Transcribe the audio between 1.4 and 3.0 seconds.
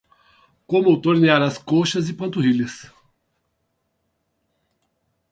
as coxas e panturrilhas